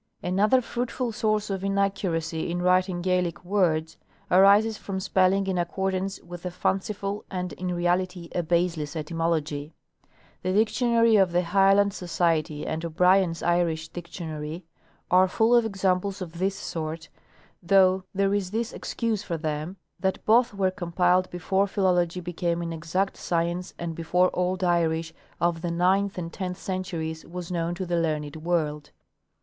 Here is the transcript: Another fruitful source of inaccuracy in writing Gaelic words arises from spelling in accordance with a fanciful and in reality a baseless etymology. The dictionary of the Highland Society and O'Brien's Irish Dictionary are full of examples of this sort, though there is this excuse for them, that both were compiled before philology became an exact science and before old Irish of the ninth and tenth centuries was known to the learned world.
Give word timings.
Another 0.23 0.61
fruitful 0.61 1.11
source 1.11 1.51
of 1.51 1.63
inaccuracy 1.63 2.49
in 2.49 2.59
writing 2.63 3.03
Gaelic 3.03 3.45
words 3.45 3.97
arises 4.31 4.75
from 4.75 4.99
spelling 4.99 5.45
in 5.45 5.59
accordance 5.59 6.19
with 6.23 6.43
a 6.43 6.49
fanciful 6.49 7.23
and 7.29 7.53
in 7.53 7.71
reality 7.75 8.27
a 8.33 8.41
baseless 8.41 8.95
etymology. 8.95 9.75
The 10.41 10.53
dictionary 10.53 11.17
of 11.17 11.31
the 11.31 11.43
Highland 11.43 11.93
Society 11.93 12.65
and 12.65 12.83
O'Brien's 12.83 13.43
Irish 13.43 13.89
Dictionary 13.89 14.65
are 15.11 15.27
full 15.27 15.55
of 15.55 15.65
examples 15.65 16.19
of 16.19 16.39
this 16.39 16.55
sort, 16.55 17.09
though 17.61 18.03
there 18.11 18.33
is 18.33 18.49
this 18.49 18.73
excuse 18.73 19.21
for 19.21 19.37
them, 19.37 19.77
that 19.99 20.25
both 20.25 20.51
were 20.51 20.71
compiled 20.71 21.29
before 21.29 21.67
philology 21.67 22.21
became 22.21 22.63
an 22.63 22.73
exact 22.73 23.17
science 23.17 23.75
and 23.77 23.93
before 23.93 24.31
old 24.33 24.63
Irish 24.63 25.13
of 25.39 25.61
the 25.61 25.69
ninth 25.69 26.17
and 26.17 26.33
tenth 26.33 26.57
centuries 26.57 27.23
was 27.23 27.51
known 27.51 27.75
to 27.75 27.85
the 27.85 27.97
learned 27.99 28.35
world. 28.37 28.89